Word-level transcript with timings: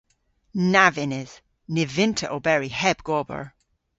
Na 0.71 0.85
vynnydh. 0.95 1.35
Ny 1.73 1.83
vynn'ta 1.95 2.27
oberi 2.37 2.69
heb 2.81 2.99
gober. 3.07 3.43